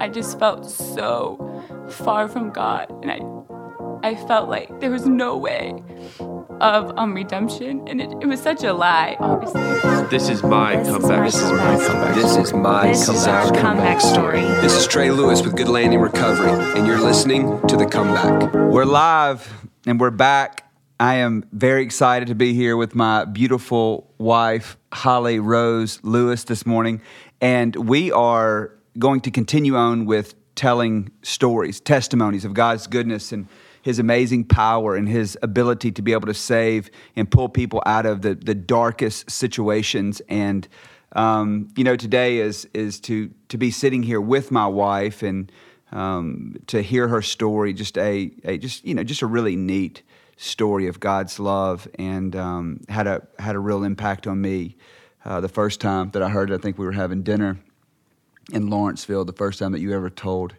[0.00, 1.36] I just felt so
[1.90, 3.20] far from God, and I
[4.08, 5.82] I felt like there was no way
[6.60, 9.16] of um, redemption, and it, it was such a lie.
[9.18, 9.60] Obviously,
[10.08, 11.58] This is my This is comeback my story.
[11.58, 13.60] comeback This is my This is our comeback.
[13.62, 14.40] comeback story.
[14.62, 18.52] This is Trey Lewis with Good Landing Recovery, and you're listening to The Comeback.
[18.54, 20.64] We're live and we're back.
[21.00, 26.64] I am very excited to be here with my beautiful wife, Holly Rose Lewis, this
[26.66, 27.00] morning.
[27.40, 33.46] And we are going to continue on with telling stories, testimonies of God's goodness and
[33.82, 38.06] his amazing power and his ability to be able to save and pull people out
[38.06, 40.20] of the, the darkest situations.
[40.28, 40.66] And,
[41.12, 45.50] um, you know, today is, is to, to be sitting here with my wife and
[45.92, 50.02] um, to hear her story, just a, a just you know just a really neat
[50.36, 54.76] story of God's love, and um, had a had a real impact on me.
[55.24, 57.58] Uh, the first time that I heard it, I think we were having dinner
[58.52, 59.24] in Lawrenceville.
[59.24, 60.54] The first time that you ever told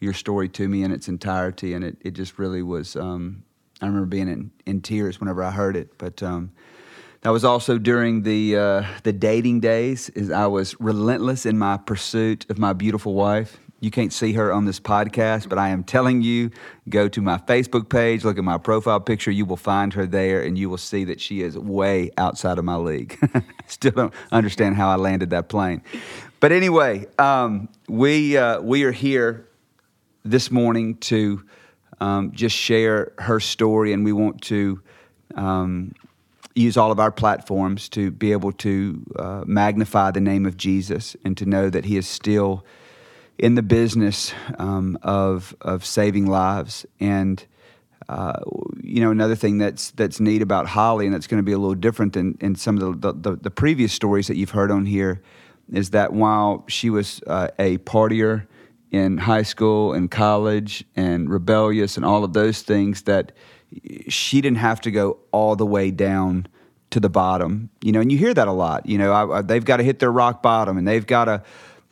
[0.00, 2.96] your story to me in its entirety, and it, it just really was.
[2.96, 3.44] Um,
[3.80, 6.22] I remember being in, in tears whenever I heard it, but.
[6.22, 6.52] Um,
[7.22, 10.10] that was also during the uh, the dating days.
[10.10, 13.58] Is I was relentless in my pursuit of my beautiful wife.
[13.80, 16.50] You can't see her on this podcast, but I am telling you,
[16.88, 19.30] go to my Facebook page, look at my profile picture.
[19.30, 22.64] You will find her there, and you will see that she is way outside of
[22.64, 23.18] my league.
[23.66, 25.82] Still don't understand how I landed that plane,
[26.46, 29.48] but anyway, um, we uh, we are here
[30.24, 31.42] this morning to
[31.98, 34.80] um, just share her story, and we want to
[35.34, 35.92] um,
[36.54, 41.16] use all of our platforms to be able to uh, magnify the name of Jesus
[41.24, 42.64] and to know that He is still
[43.38, 46.86] in the business um, of of saving lives.
[47.00, 47.44] And
[48.08, 48.38] uh,
[48.80, 51.58] you know, another thing that's that's neat about Holly, and that's going to be a
[51.58, 54.86] little different than in some of the, the, the previous stories that you've heard on
[54.86, 55.20] here,
[55.72, 58.46] is that while she was uh, a partier
[58.90, 63.32] in high school and college and rebellious and all of those things, that
[64.08, 66.46] she didn't have to go all the way down
[66.90, 67.68] to the bottom.
[67.82, 68.86] You know, and you hear that a lot.
[68.86, 71.42] You know, I, I, they've got to hit their rock bottom, and they've got to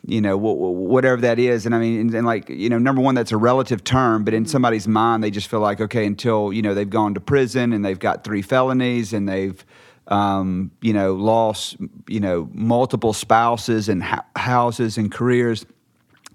[0.07, 1.65] you know, wh- wh- whatever that is.
[1.65, 4.33] And I mean, and, and, like, you know, number one, that's a relative term, but
[4.33, 7.73] in somebody's mind, they just feel like, okay, until, you know, they've gone to prison
[7.73, 9.65] and they've got three felonies and they've,
[10.07, 15.65] um, you know, lost, you know, multiple spouses and ha- houses and careers,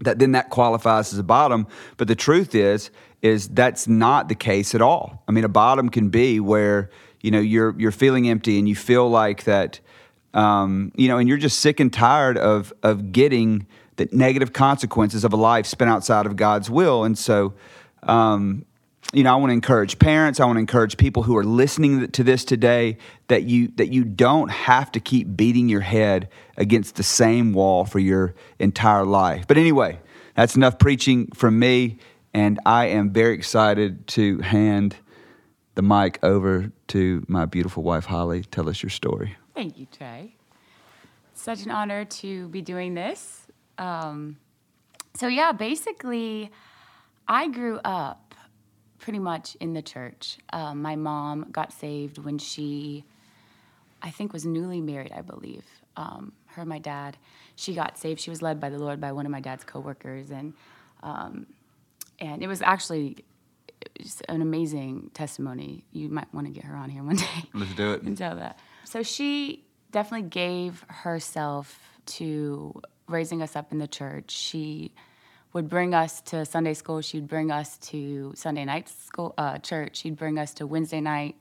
[0.01, 1.67] that then that qualifies as a bottom.
[1.97, 2.91] But the truth is,
[3.23, 5.23] is that's not the case at all.
[5.29, 8.75] I mean, a bottom can be where, you know, you're, you're feeling empty and you
[8.75, 9.81] feel like that,
[10.33, 13.67] um, you know, and you're just sick and tired of of getting
[13.97, 17.05] the negative consequences of a life spent outside of God's will.
[17.05, 17.53] And so,
[18.05, 18.65] um,
[19.13, 20.39] you know, I want to encourage parents.
[20.39, 24.05] I want to encourage people who are listening to this today that you that you
[24.05, 29.47] don't have to keep beating your head against the same wall for your entire life.
[29.49, 29.99] But anyway,
[30.37, 31.99] that's enough preaching from me,
[32.33, 34.97] and I am very excited to hand
[35.75, 38.45] the mic over to my beautiful wife Holly.
[38.45, 39.37] Tell us your story.
[39.55, 40.37] Thank you, Trey.
[41.35, 43.47] Such an honor to be doing this.
[43.79, 44.37] Um,
[45.15, 46.51] so, yeah, basically,
[47.27, 48.30] I grew up
[49.01, 50.39] pretty much in the church.
[50.53, 53.05] Um, my mom got saved when she,
[54.03, 55.65] I think, was newly married, I believe.
[55.97, 57.17] Um, her and my dad,
[57.57, 58.21] she got saved.
[58.21, 60.55] She was led by the Lord by one of my dad's coworkers, and
[61.03, 61.47] um,
[62.19, 63.25] and it was actually
[64.01, 65.85] just an amazing testimony.
[65.93, 67.45] You might want to get her on here one day.
[67.55, 68.03] Let's do it.
[68.03, 68.59] and tell that.
[68.85, 74.31] So she definitely gave herself to raising us up in the church.
[74.31, 74.93] She
[75.53, 77.01] would bring us to Sunday school.
[77.01, 79.97] She'd bring us to Sunday night school, uh, church.
[79.99, 81.37] She'd bring us to Wednesday night.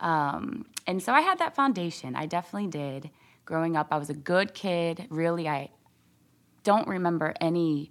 [0.00, 2.16] Um, and so I had that foundation.
[2.16, 3.10] I definitely did.
[3.44, 5.06] Growing up, I was a good kid.
[5.10, 5.70] Really, I
[6.64, 7.90] don't remember any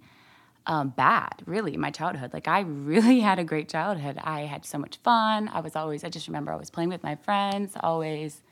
[0.66, 2.32] um, bad, really, my childhood.
[2.32, 4.18] Like, I really had a great childhood.
[4.22, 5.48] I had so much fun.
[5.48, 8.42] I was always, I just remember I was playing with my friends, always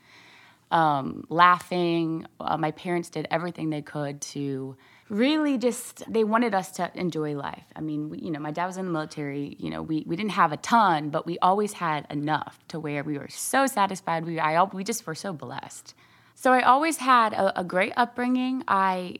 [0.71, 2.27] um, laughing.
[2.41, 4.77] Uh, my parents did everything they could to
[5.15, 7.65] really just, they wanted us to enjoy life.
[7.77, 9.57] I mean, we, you know, my dad was in the military.
[9.61, 13.05] You know, we, we didn't have a ton, but we always had enough to where
[13.05, 14.25] we were so satisfied.
[14.25, 15.95] We, I, we just were so blessed.
[16.35, 18.65] So I always had a, a great upbringing.
[18.67, 19.19] I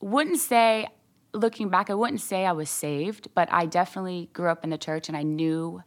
[0.00, 0.86] wouldn't say
[1.32, 4.78] looking back, I wouldn't say I was saved, but I definitely grew up in the
[4.78, 5.82] church and I knew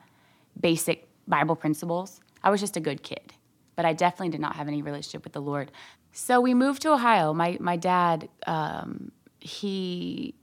[0.60, 2.20] basic Bible principles.
[2.44, 3.34] I was just a good kid,
[3.76, 5.72] but I definitely did not have any relationship with the Lord.
[6.14, 7.34] So we moved to Ohio.
[7.34, 10.36] My my dad, um, he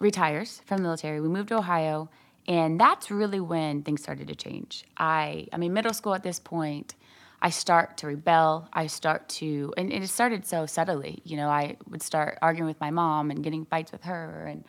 [0.00, 1.20] retires from the military.
[1.20, 2.10] We moved to Ohio,
[2.48, 4.84] and that's really when things started to change.
[4.96, 6.96] I I mean, middle school at this point.
[7.40, 8.68] I start to rebel.
[8.72, 11.20] I start to, and it started so subtly.
[11.24, 14.64] You know, I would start arguing with my mom and getting fights with her, and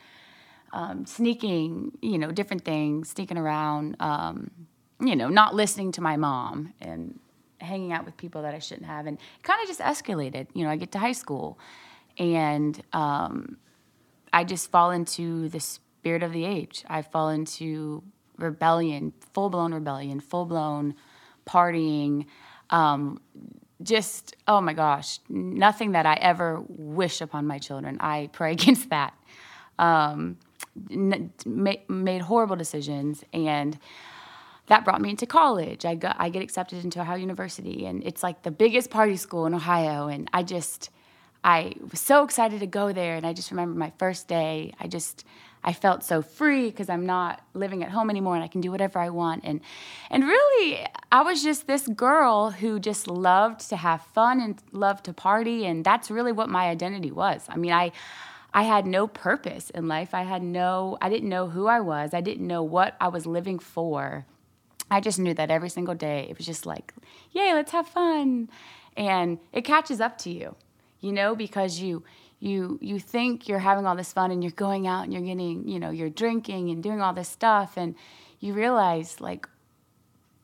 [0.73, 4.51] um, sneaking, you know, different things, sneaking around, um,
[4.99, 7.17] you know, not listening to my mom and
[7.59, 9.05] hanging out with people that I shouldn't have.
[9.05, 10.47] And it kind of just escalated.
[10.53, 11.57] You know, I get to high school
[12.17, 13.57] and um,
[14.31, 16.83] I just fall into the spirit of the age.
[16.87, 18.03] I fall into
[18.37, 20.95] rebellion, full blown rebellion, full blown
[21.45, 22.25] partying.
[22.69, 23.21] Um,
[23.81, 27.97] just, oh my gosh, nothing that I ever wish upon my children.
[27.99, 29.13] I pray against that.
[29.77, 30.37] Um,
[30.89, 33.77] n- made horrible decisions and
[34.67, 35.85] that brought me into college.
[35.85, 39.45] I got I get accepted into Ohio University and it's like the biggest party school
[39.45, 40.89] in Ohio and I just
[41.43, 44.73] I was so excited to go there and I just remember my first day.
[44.79, 45.23] I just
[45.63, 48.71] I felt so free because I'm not living at home anymore and I can do
[48.71, 49.61] whatever I want and
[50.09, 55.05] and really I was just this girl who just loved to have fun and loved
[55.05, 57.45] to party and that's really what my identity was.
[57.49, 57.91] I mean, I
[58.51, 60.15] I had no purpose in life.
[60.15, 62.15] I had no I didn't know who I was.
[62.15, 64.25] I didn't know what I was living for.
[64.89, 66.93] I just knew that every single day it was just like,
[67.31, 68.49] "Yay, let's have fun."
[68.95, 70.55] And it catches up to you.
[71.01, 72.03] You know, because you
[72.39, 75.67] you you think you're having all this fun and you're going out and you're getting,
[75.67, 77.95] you know, you're drinking and doing all this stuff and
[78.39, 79.47] you realize like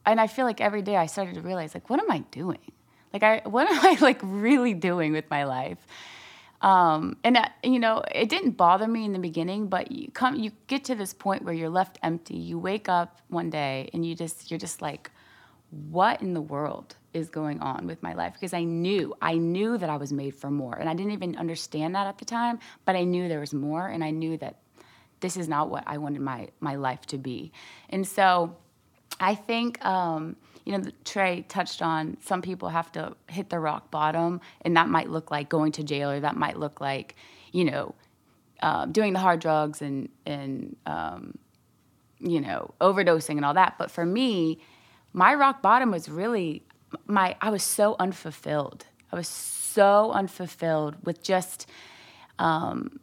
[0.05, 2.71] and I feel like every day I started to realize like what am I doing?
[3.13, 5.85] Like I what am I like really doing with my life?
[6.61, 10.35] Um, and uh, you know, it didn't bother me in the beginning, but you come,
[10.35, 12.37] you get to this point where you're left empty.
[12.37, 15.09] You wake up one day and you just, you're just like,
[15.89, 18.33] what in the world is going on with my life?
[18.33, 21.35] Because I knew, I knew that I was made for more, and I didn't even
[21.35, 24.57] understand that at the time, but I knew there was more, and I knew that
[25.21, 27.51] this is not what I wanted my my life to be.
[27.89, 28.55] And so,
[29.19, 29.83] I think.
[29.83, 30.35] Um,
[30.65, 34.89] you know, Trey touched on some people have to hit the rock bottom, and that
[34.89, 37.15] might look like going to jail, or that might look like,
[37.51, 37.95] you know,
[38.61, 41.37] um, doing the hard drugs and and um,
[42.19, 43.75] you know overdosing and all that.
[43.77, 44.59] But for me,
[45.13, 46.63] my rock bottom was really
[47.07, 47.35] my.
[47.41, 48.85] I was so unfulfilled.
[49.11, 51.67] I was so unfulfilled with just
[52.39, 52.99] um,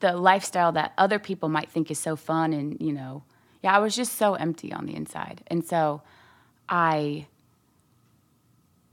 [0.00, 3.24] the lifestyle that other people might think is so fun, and you know,
[3.62, 6.02] yeah, I was just so empty on the inside, and so.
[6.68, 7.26] I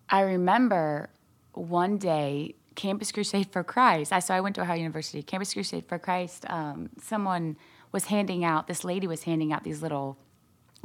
[0.09, 1.09] I remember
[1.53, 4.11] one day Campus Crusade for Christ.
[4.13, 5.23] I so I went to Ohio University.
[5.23, 6.45] Campus Crusade for Christ.
[6.49, 7.57] Um, someone
[7.91, 8.67] was handing out.
[8.67, 10.17] This lady was handing out these little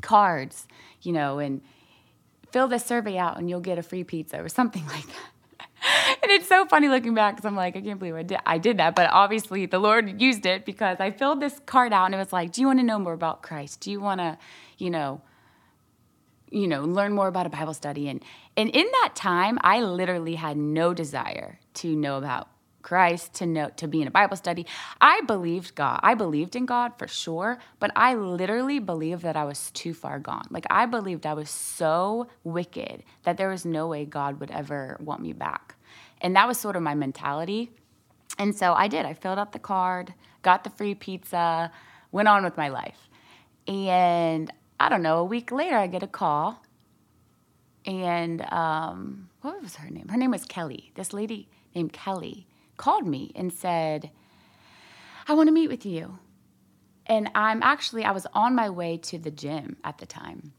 [0.00, 0.66] cards,
[1.02, 1.60] you know, and
[2.50, 6.18] fill this survey out and you'll get a free pizza or something like that.
[6.22, 8.58] and it's so funny looking back because I'm like, I can't believe I did, I
[8.58, 8.94] did that.
[8.94, 12.32] But obviously, the Lord used it because I filled this card out and it was
[12.32, 13.80] like, Do you want to know more about Christ?
[13.80, 14.38] Do you want to,
[14.78, 15.20] you know,
[16.50, 18.08] you know, learn more about a Bible study.
[18.08, 18.22] And,
[18.56, 22.48] and in that time, I literally had no desire to know about
[22.82, 24.66] Christ, to know, to be in a Bible study.
[25.00, 26.00] I believed God.
[26.02, 30.18] I believed in God for sure, but I literally believed that I was too far
[30.18, 30.46] gone.
[30.50, 34.96] Like I believed I was so wicked that there was no way God would ever
[35.00, 35.74] want me back.
[36.20, 37.70] And that was sort of my mentality.
[38.38, 39.04] And so I did.
[39.04, 41.70] I filled out the card, got the free pizza,
[42.12, 43.08] went on with my life.
[43.66, 44.50] And
[44.80, 46.62] I don't know, a week later, I get a call.
[47.84, 50.08] And um, what was her name?
[50.08, 50.90] Her name was Kelly.
[50.94, 52.46] This lady named Kelly
[52.78, 54.10] called me and said,
[55.28, 56.18] I want to meet with you.
[57.06, 60.52] And I'm actually, I was on my way to the gym at the time.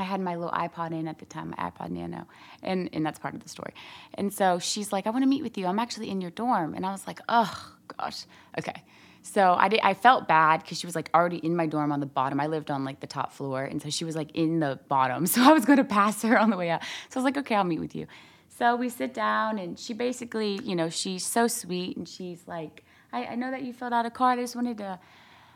[0.00, 2.26] I had my little iPod in at the time, my iPod Nano,
[2.62, 3.74] and, and that's part of the story.
[4.14, 5.66] And so she's like, I want to meet with you.
[5.66, 6.74] I'm actually in your dorm.
[6.74, 8.24] And I was like, oh, gosh.
[8.58, 8.82] Okay.
[9.22, 12.00] So I did, I felt bad because she was like already in my dorm on
[12.00, 12.40] the bottom.
[12.40, 15.26] I lived on like the top floor, and so she was like in the bottom.
[15.30, 16.82] So I was going to pass her on the way out.
[17.10, 18.06] So I was like, okay, I'll meet with you.
[18.48, 22.84] So we sit down, and she basically, you know, she's so sweet, and she's like,
[23.12, 24.38] I, I know that you filled out a card.
[24.38, 24.98] I just wanted to.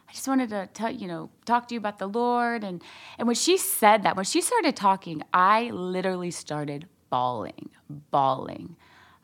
[0.07, 2.83] I just wanted to tell you know talk to you about the Lord and
[3.19, 7.71] and when she said that when she started talking I literally started bawling
[8.11, 8.77] bawling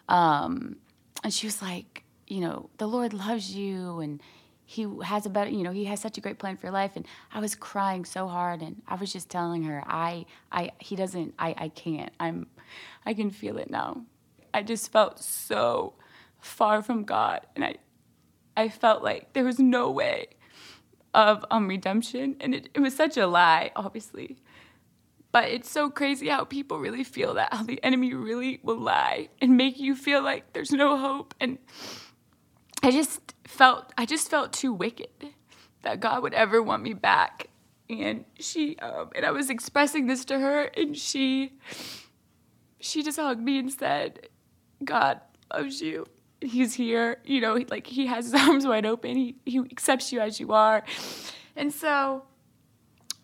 [0.09, 0.77] um,
[1.23, 4.23] and she was like you know, the Lord loves you and
[4.65, 6.93] he has a better, you know, he has such a great plan for your life.
[6.95, 10.95] And I was crying so hard and I was just telling her, I, I, he
[10.95, 12.47] doesn't, I, I can't, I'm,
[13.05, 14.03] I can feel it now.
[14.55, 15.95] I just felt so
[16.41, 17.41] far from God.
[17.57, 17.77] And I,
[18.57, 20.29] I felt like there was no way
[21.15, 22.37] of um, redemption.
[22.39, 24.37] And it, it was such a lie, obviously.
[25.33, 29.29] But it's so crazy how people really feel that, how the enemy really will lie
[29.41, 31.35] and make you feel like there's no hope.
[31.41, 31.59] And
[32.83, 35.11] I just felt I just felt too wicked
[35.83, 37.49] that God would ever want me back.
[37.89, 41.53] And she um, and I was expressing this to her, and she
[42.79, 44.29] she just hugged me and said,
[44.85, 45.21] "God
[45.53, 46.07] loves you,
[46.41, 47.19] He's here.
[47.25, 49.17] You know, like he has his arms wide open.
[49.17, 50.83] He he accepts you as you are.
[51.57, 52.25] And so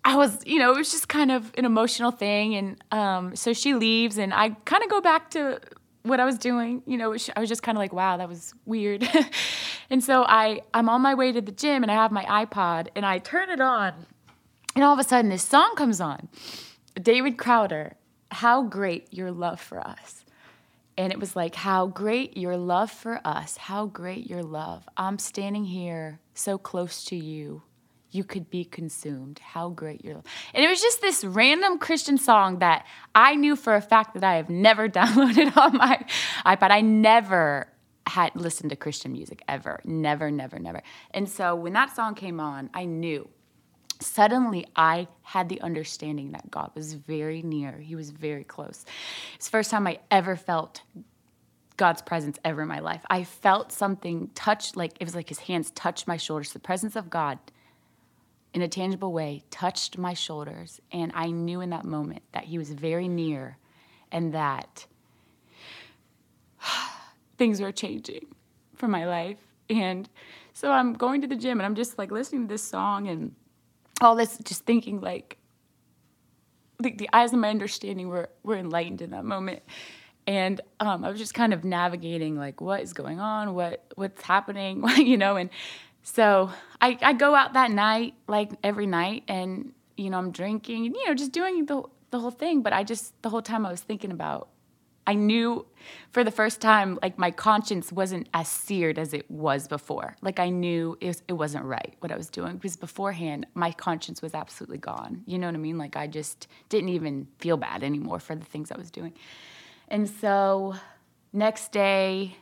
[0.05, 2.55] I was, you know, it was just kind of an emotional thing.
[2.55, 5.61] And um, so she leaves, and I kind of go back to
[6.07, 6.83] what I was doing.
[6.87, 9.09] You know, I was just kind of like, wow, that was weird.
[9.91, 12.89] and so I, I'm on my way to the gym, and I have my iPod,
[12.95, 14.07] and I turn it on,
[14.75, 16.29] and all of a sudden this song comes on,
[17.01, 17.97] David Crowder,
[18.31, 20.25] "How Great Your Love for Us."
[20.99, 24.89] And it was like, How great your love for us, how great your love.
[24.97, 27.63] I'm standing here so close to you
[28.11, 29.39] you could be consumed.
[29.41, 30.23] How great your.
[30.55, 34.25] And it was just this random Christian song that I knew for a fact that
[34.25, 36.05] I have never downloaded on my
[36.45, 36.71] iPod.
[36.71, 37.69] I never
[38.07, 39.81] had listened to Christian music ever.
[39.85, 40.83] Never, never, never.
[41.13, 43.29] And so when that song came on, I knew.
[43.99, 47.79] Suddenly, I had the understanding that God was very near.
[47.79, 48.85] He was very close.
[49.37, 50.83] It's the first time I ever felt
[51.79, 53.01] God's presence ever in my life.
[53.09, 56.53] I felt something touch, like it was like his hands touched my shoulders.
[56.53, 57.39] The presence of God
[58.57, 60.81] in a tangible way touched my shoulders.
[60.91, 63.59] And I knew in that moment that he was very near
[64.11, 64.87] and that
[67.37, 68.35] things were changing
[68.75, 69.37] for my life.
[69.69, 70.09] And
[70.55, 73.35] so I'm going to the gym and I'm just like listening to this song and
[74.01, 75.37] all this, just thinking like,
[76.81, 79.63] like the eyes of my understanding were, were enlightened in that moment.
[80.27, 84.23] And um, I was just kind of navigating like what is going on, what what's
[84.23, 85.51] happening, you know, and
[86.09, 90.87] so I, I go out that night, like every night, and you know I'm drinking
[90.87, 92.63] and you know just doing the the whole thing.
[92.63, 94.49] But I just the whole time I was thinking about.
[95.09, 95.67] I knew
[96.11, 100.17] for the first time, like my conscience wasn't as seared as it was before.
[100.21, 103.73] Like I knew it, was, it wasn't right what I was doing because beforehand my
[103.73, 105.23] conscience was absolutely gone.
[105.27, 105.79] You know what I mean?
[105.79, 109.13] Like I just didn't even feel bad anymore for the things I was doing.
[109.89, 110.75] And so
[111.33, 112.37] next day,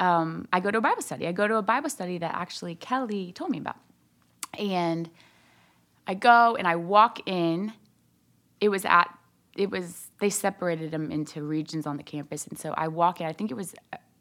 [0.00, 1.28] um, I go to a Bible study.
[1.28, 3.76] I go to a Bible study that actually Kelly told me about.
[4.58, 5.08] And
[6.06, 7.74] I go and I walk in.
[8.60, 9.14] It was at,
[9.54, 12.46] it was, they separated them into regions on the campus.
[12.46, 13.74] And so I walk in, I think it was,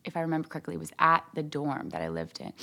[0.03, 2.53] if I remember correctly, it was at the dorm that I lived in.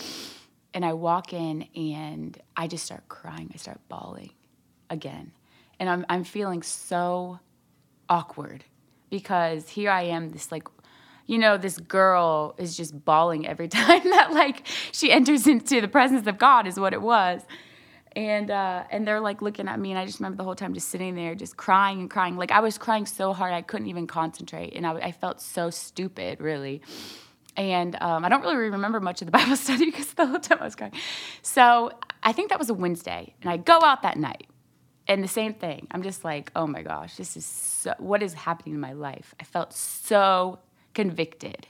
[0.75, 3.50] And I walk in and I just start crying.
[3.52, 4.30] I start bawling
[4.90, 5.32] again.
[5.80, 7.40] And I'm, I'm feeling so
[8.11, 8.64] awkward
[9.08, 10.68] because here I am, this like
[11.26, 15.88] you know, this girl is just bawling every time that like she enters into the
[15.88, 17.42] presence of God is what it was.
[18.14, 20.73] And uh, and they're like looking at me, and I just remember the whole time
[20.73, 22.37] just sitting there, just crying and crying.
[22.38, 25.68] Like I was crying so hard I couldn't even concentrate, and I, I felt so
[25.68, 26.80] stupid, really.
[27.59, 30.59] And um, I don't really remember much of the Bible study because the whole time
[30.62, 30.95] I was crying.
[31.42, 31.90] So
[32.23, 34.47] I think that was a Wednesday, and I go out that night,
[35.06, 35.87] and the same thing.
[35.90, 39.35] I'm just like, oh my gosh, this is so, what is happening in my life?
[39.38, 40.61] I felt so
[40.97, 41.67] convicted.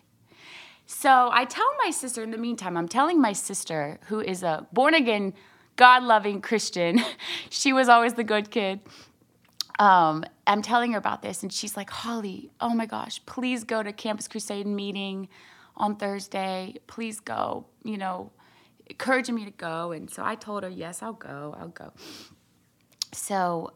[0.87, 4.69] So I tell my sister in the meantime, I'm telling my sister, who is a
[4.73, 5.35] born again,
[5.75, 7.01] God loving Christian,
[7.51, 8.81] she was always the good kid.
[9.81, 13.83] Um, I'm telling her about this, and she's like, Holly, oh my gosh, please go
[13.83, 15.29] to Campus Crusade meeting
[15.77, 16.77] on Thursday.
[16.87, 18.31] Please go, you know,
[18.89, 19.91] encouraging me to go.
[19.91, 21.93] And so I told her, yes, I'll go, I'll go.
[23.13, 23.73] So,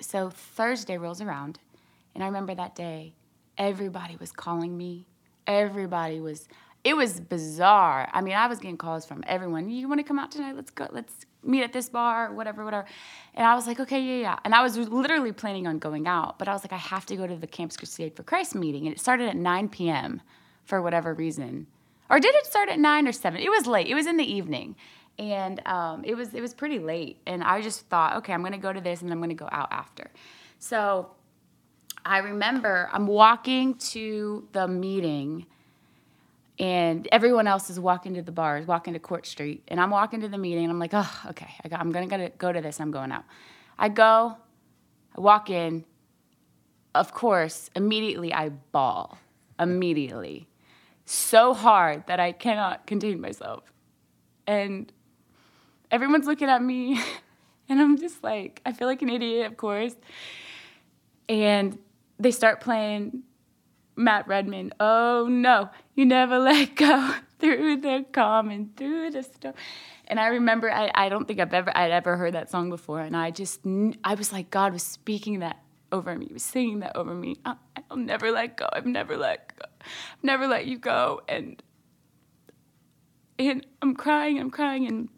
[0.00, 1.60] so Thursday rolls around,
[2.16, 3.14] and I remember that day
[3.58, 5.06] everybody was calling me.
[5.46, 6.48] Everybody was,
[6.84, 8.08] it was bizarre.
[8.12, 9.68] I mean, I was getting calls from everyone.
[9.68, 10.54] You want to come out tonight?
[10.54, 10.86] Let's go.
[10.90, 12.86] Let's meet at this bar, whatever, whatever.
[13.34, 14.38] And I was like, okay, yeah, yeah.
[14.44, 17.16] And I was literally planning on going out, but I was like, I have to
[17.16, 18.86] go to the Campus Crusade for Christ meeting.
[18.86, 20.22] And it started at 9 p.m.
[20.64, 21.66] for whatever reason.
[22.10, 23.40] Or did it start at 9 or 7?
[23.40, 23.86] It was late.
[23.86, 24.76] It was in the evening.
[25.18, 28.56] And um, it was it was pretty late, and I just thought, okay, I'm gonna
[28.56, 30.12] go to this, and I'm gonna go out after.
[30.60, 31.10] So
[32.08, 35.44] I remember I'm walking to the meeting
[36.58, 40.22] and everyone else is walking to the bars, walking to Court Street, and I'm walking
[40.22, 42.90] to the meeting, and I'm like, oh, okay, I am gonna go to this, I'm
[42.90, 43.24] going out.
[43.78, 44.38] I go,
[45.16, 45.84] I walk in.
[46.94, 49.18] Of course, immediately I bawl,
[49.60, 50.48] immediately,
[51.04, 53.70] so hard that I cannot contain myself,
[54.46, 54.90] and
[55.90, 57.00] everyone's looking at me,
[57.68, 59.94] and I'm just like, I feel like an idiot, of course,
[61.28, 61.78] and
[62.18, 63.22] they start playing
[63.96, 64.72] Matt Redman.
[64.80, 69.54] Oh no, you never let go through the calm and through the storm.
[70.06, 73.00] And I remember, I, I don't think I've ever I'd ever heard that song before,
[73.00, 73.60] and I just
[74.04, 75.58] I was like, God was speaking that
[75.90, 77.36] over me, he was singing that over me.
[77.44, 77.54] I,
[77.90, 78.68] I'll never let go.
[78.72, 79.66] I've never let go.
[79.80, 81.22] I've never let you go.
[81.28, 81.62] And
[83.38, 84.38] and I'm crying.
[84.38, 85.08] I'm crying, and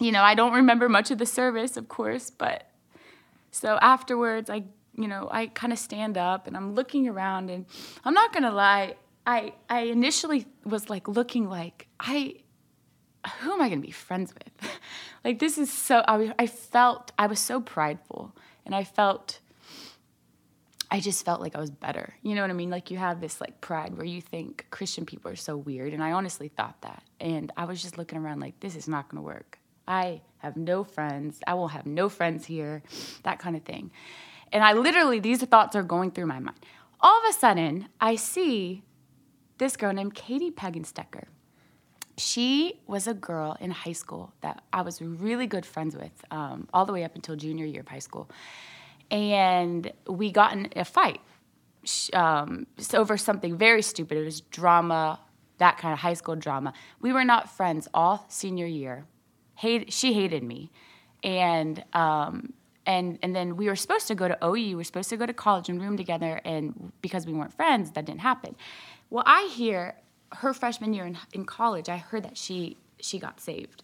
[0.00, 2.68] you know I don't remember much of the service, of course, but
[3.50, 7.66] so afterwards I you know, I kind of stand up and I'm looking around and
[8.04, 8.96] I'm not going to lie,
[9.26, 12.36] I I initially was like looking like I
[13.40, 14.70] who am I going to be friends with?
[15.24, 18.34] like this is so I, I felt I was so prideful
[18.66, 19.40] and I felt
[20.90, 22.14] I just felt like I was better.
[22.22, 22.68] You know what I mean?
[22.68, 26.02] Like you have this like pride where you think Christian people are so weird and
[26.02, 27.02] I honestly thought that.
[27.18, 29.58] And I was just looking around like this is not going to work.
[29.86, 31.40] I have no friends.
[31.46, 32.82] I will have no friends here.
[33.22, 33.90] That kind of thing.
[34.52, 36.58] And I literally these thoughts are going through my mind.
[37.00, 38.82] All of a sudden, I see
[39.58, 41.24] this girl named Katie Pagenstecker.
[42.18, 46.68] She was a girl in high school that I was really good friends with um,
[46.72, 48.30] all the way up until junior year of high school.
[49.10, 51.20] And we got in a fight
[52.12, 54.18] um, over something very stupid.
[54.18, 55.20] It was drama,
[55.58, 56.72] that kind of high school drama.
[57.00, 59.06] We were not friends all senior year.
[59.54, 60.70] Hate, she hated me.
[61.22, 62.52] And um,
[62.86, 64.52] and and then we were supposed to go to OU.
[64.52, 67.92] We were supposed to go to college and room together, and because we weren't friends,
[67.92, 68.56] that didn't happen.
[69.10, 69.96] Well, I hear
[70.34, 73.82] her freshman year in, in college, I heard that she she got saved.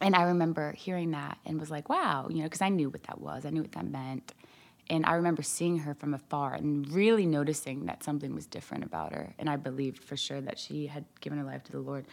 [0.00, 3.02] And I remember hearing that and was like, wow, you know, because I knew what
[3.04, 3.44] that was.
[3.44, 4.32] I knew what that meant.
[4.88, 9.12] And I remember seeing her from afar and really noticing that something was different about
[9.12, 9.34] her.
[9.38, 12.06] And I believed for sure that she had given her life to the Lord.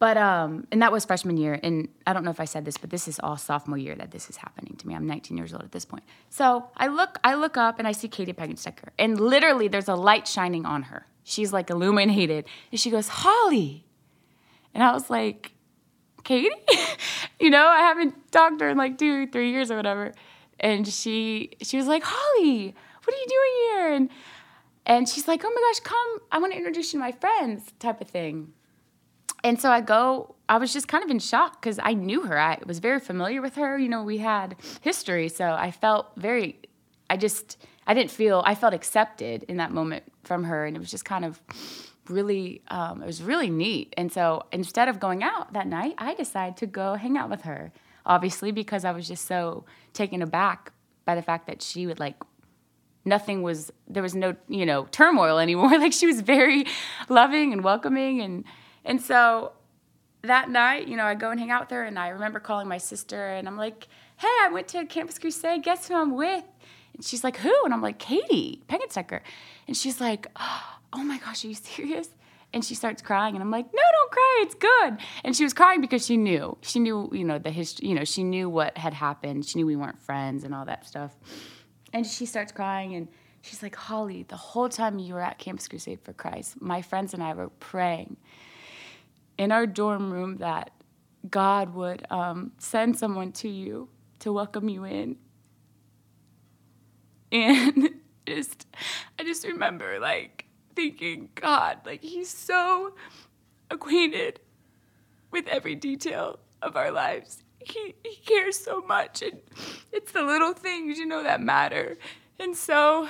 [0.00, 2.78] But um, and that was freshman year, and I don't know if I said this,
[2.78, 4.94] but this is all sophomore year that this is happening to me.
[4.94, 6.04] I'm 19 years old at this point.
[6.30, 9.94] So I look, I look up, and I see Katie Pagenstecker, and literally there's a
[9.94, 11.06] light shining on her.
[11.22, 13.84] She's like illuminated, and she goes, "Holly,"
[14.72, 15.52] and I was like,
[16.24, 16.48] "Katie,"
[17.38, 20.14] you know, I haven't talked to her in like two, three years or whatever,
[20.58, 24.10] and she she was like, "Holly, what are you doing here?" and
[24.86, 26.20] and she's like, "Oh my gosh, come!
[26.32, 28.54] I want to introduce you to my friends," type of thing
[29.42, 32.38] and so I go, I was just kind of in shock because I knew her.
[32.38, 33.78] I was very familiar with her.
[33.78, 35.28] You know, we had history.
[35.28, 36.58] So I felt very,
[37.08, 37.56] I just,
[37.86, 40.66] I didn't feel, I felt accepted in that moment from her.
[40.66, 41.40] And it was just kind of
[42.08, 43.94] really, um, it was really neat.
[43.96, 47.42] And so instead of going out that night, I decided to go hang out with
[47.42, 47.72] her,
[48.04, 50.72] obviously, because I was just so taken aback
[51.06, 52.16] by the fact that she would like,
[53.04, 55.70] nothing was, there was no, you know, turmoil anymore.
[55.78, 56.66] like she was very
[57.08, 58.44] loving and welcoming and,
[58.84, 59.52] and so
[60.22, 62.68] that night, you know, I go and hang out with her, and I remember calling
[62.68, 63.88] my sister, and I'm like,
[64.18, 65.62] hey, I went to Campus Crusade.
[65.62, 66.44] Guess who I'm with?
[66.94, 67.54] And she's like, who?
[67.64, 69.20] And I'm like, Katie Pagenstecker.
[69.66, 72.10] And she's like, oh, oh my gosh, are you serious?
[72.52, 74.98] And she starts crying, and I'm like, no, don't cry, it's good.
[75.24, 76.58] And she was crying because she knew.
[76.62, 79.46] She knew, you know, the history, you know, she knew what had happened.
[79.46, 81.16] She knew we weren't friends and all that stuff.
[81.92, 83.08] And she starts crying, and
[83.40, 87.14] she's like, Holly, the whole time you were at Campus Crusade for Christ, my friends
[87.14, 88.16] and I were praying
[89.40, 90.70] in our dorm room that
[91.30, 95.16] God would um, send someone to you to welcome you in.
[97.32, 97.90] And
[98.26, 98.66] just,
[99.18, 102.94] I just remember like thinking, God, like He's so
[103.70, 104.40] acquainted
[105.30, 107.44] with every detail of our lives.
[107.60, 109.40] He, he cares so much, and
[109.92, 111.96] it's the little things, you know, that matter.
[112.40, 113.08] And so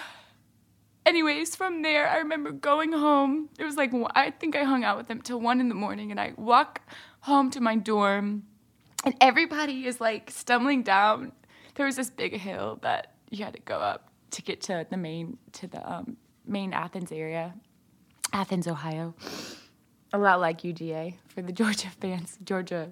[1.10, 3.50] anyways, from there, I remember going home.
[3.58, 6.10] It was like, I think I hung out with them till one in the morning,
[6.12, 6.80] and I walk
[7.20, 8.44] home to my dorm,
[9.04, 11.32] and everybody is like stumbling down.
[11.74, 14.96] There was this big hill that you had to go up to get to the
[14.96, 17.54] main, to the um, main Athens area,
[18.32, 19.14] Athens, Ohio.
[20.12, 22.88] A lot like UGA for the Georgia fans, Georgia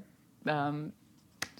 [0.46, 0.92] um,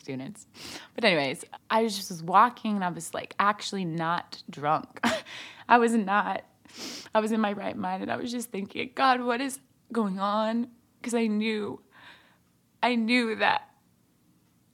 [0.08, 0.46] students.
[0.94, 5.00] But anyways, I was just was walking and I was like actually not drunk.
[5.68, 6.44] I was not.
[7.14, 9.60] I was in my right mind and I was just thinking, God, what is
[9.92, 10.68] going on?
[10.98, 11.82] Because I knew,
[12.82, 13.68] I knew that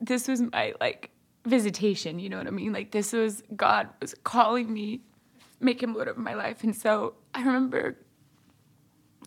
[0.00, 1.10] this was my like
[1.44, 2.72] visitation, you know what I mean?
[2.72, 5.00] Like this was God was calling me,
[5.58, 6.62] make him Lord of my life.
[6.62, 7.96] And so I remember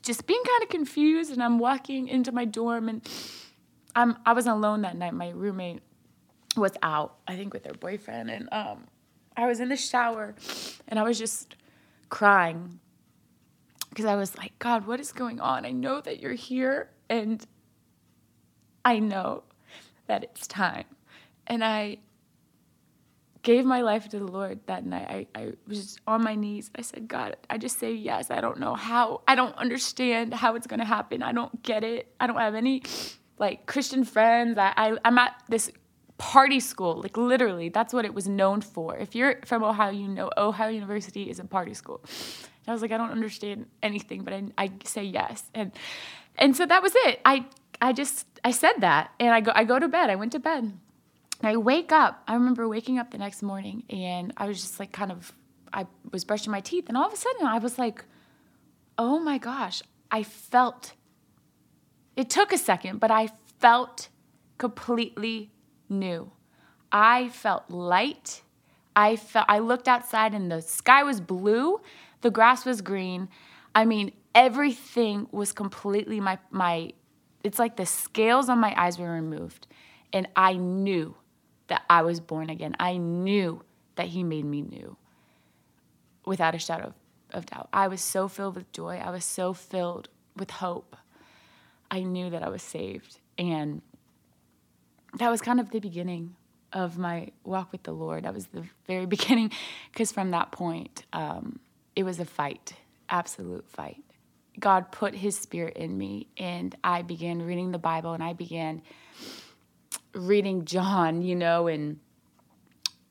[0.01, 3.01] just being kind of confused and I'm walking into my dorm and
[3.97, 5.13] I'm I was alone that night.
[5.13, 5.81] My roommate
[6.57, 8.85] was out, I think with her boyfriend, and um,
[9.37, 10.35] I was in the shower
[10.87, 11.55] and I was just
[12.09, 12.79] crying
[13.89, 15.65] because I was like, God, what is going on?
[15.65, 17.45] I know that you're here and
[18.83, 19.43] I know
[20.07, 20.85] that it's time.
[21.45, 21.97] And I
[23.43, 25.29] gave my life to the Lord that night.
[25.35, 26.69] I, I was on my knees.
[26.75, 28.29] I said, God, I just say yes.
[28.31, 29.21] I don't know how.
[29.27, 31.23] I don't understand how it's going to happen.
[31.23, 32.13] I don't get it.
[32.19, 32.83] I don't have any
[33.39, 34.57] like Christian friends.
[34.57, 35.71] I, I, I'm at this
[36.17, 37.01] party school.
[37.01, 38.97] Like literally, that's what it was known for.
[38.97, 42.01] If you're from Ohio, you know Ohio University is a party school.
[42.03, 45.43] And I was like, I don't understand anything, but I, I say yes.
[45.53, 45.71] And
[46.37, 47.21] and so that was it.
[47.25, 47.45] I
[47.81, 50.09] I just I said that, and I go I go to bed.
[50.09, 50.73] I went to bed.
[51.39, 52.23] And I wake up.
[52.27, 55.31] I remember waking up the next morning, and I was just like kind of
[55.71, 58.03] I was brushing my teeth, and all of a sudden I was like,
[58.97, 60.93] oh my gosh, I felt
[62.15, 64.09] it took a second, but I felt
[64.57, 65.51] completely
[65.89, 66.31] new.
[66.91, 68.41] I felt light.
[68.95, 71.79] I felt I looked outside and the sky was blue,
[72.21, 73.29] the grass was green.
[73.75, 76.91] I mean, everything was completely my my
[77.43, 79.67] it's like the scales on my eyes were removed
[80.11, 81.15] and I knew
[81.67, 82.75] that I was born again.
[82.79, 83.63] I knew
[83.95, 84.97] that he made me new
[86.25, 86.93] without a shadow
[87.31, 87.69] of doubt.
[87.73, 88.97] I was so filled with joy.
[89.03, 90.95] I was so filled with hope.
[91.91, 93.19] I knew that I was saved.
[93.37, 93.81] And
[95.15, 96.35] that was kind of the beginning
[96.73, 98.23] of my walk with the Lord.
[98.23, 99.51] That was the very beginning,
[99.91, 101.59] because from that point, um,
[101.95, 102.73] it was a fight,
[103.09, 104.03] absolute fight.
[104.59, 108.81] God put his spirit in me, and I began reading the Bible, and I began
[110.13, 111.99] reading John, you know, and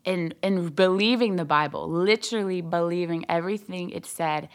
[0.04, 4.48] and and believing the Bible, literally believing everything it said.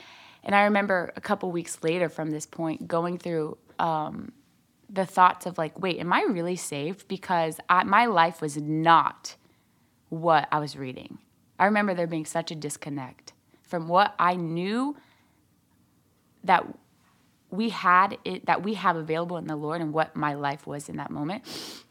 [0.44, 4.32] And I remember a couple weeks later from this point going through um,
[4.92, 7.08] the thoughts of like, wait, am I really saved?
[7.08, 9.36] Because I, my life was not
[10.10, 11.20] what I was reading.
[11.58, 14.98] I remember there being such a disconnect from what I knew
[16.44, 16.66] that
[17.50, 20.90] we had it that we have available in the Lord and what my life was
[20.90, 21.44] in that moment.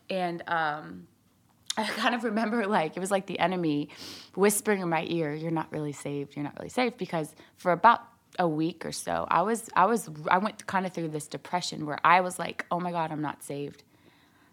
[0.08, 1.06] And um,
[1.76, 3.90] I kind of remember like it was like the enemy
[4.34, 6.36] whispering in my ear, "You're not really saved.
[6.36, 8.00] You're not really saved." Because for about
[8.38, 11.86] a week or so, I was I was I went kind of through this depression
[11.86, 13.82] where I was like, "Oh my God, I'm not saved."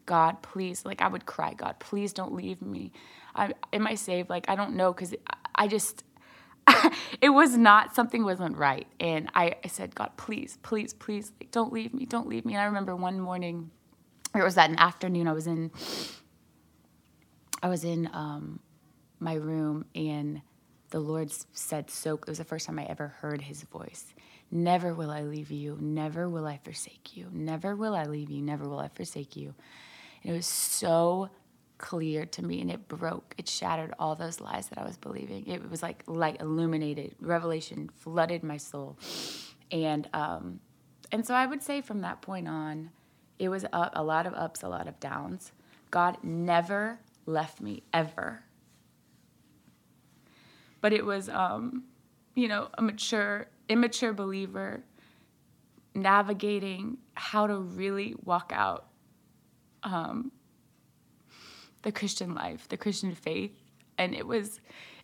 [0.05, 2.93] God, please, like I would cry, God, please don't leave me.
[3.35, 4.29] I, am I saved?
[4.29, 5.13] Like I don't know because
[5.53, 6.03] I just
[7.21, 11.51] it was not something wasn't right, and I, I said, God, please, please, please, like,
[11.51, 12.53] don't leave me, don't leave me.
[12.53, 13.71] And I remember one morning,
[14.33, 15.71] or it was that an afternoon, I was in
[17.61, 18.59] I was in um,
[19.19, 20.41] my room and
[20.89, 24.13] the Lord said so it was the first time I ever heard his voice.
[24.49, 28.41] Never will I leave you, never will I forsake you, never will I leave you,
[28.41, 29.53] never will I forsake you.
[30.23, 31.29] And it was so
[31.77, 35.45] clear to me and it broke, it shattered all those lies that I was believing.
[35.47, 38.97] It was like light illuminated, revelation flooded my soul.
[39.71, 40.61] And um,
[41.11, 42.91] and so I would say from that point on,
[43.39, 45.51] it was up, a lot of ups, a lot of downs.
[45.91, 48.43] God never left me ever.
[50.81, 51.83] But it was, um,
[52.35, 54.83] you know, a mature, immature believer
[55.95, 58.87] navigating how to really walk out
[59.83, 60.31] um,
[61.81, 63.55] the Christian life, the Christian faith.
[63.97, 64.59] And it was,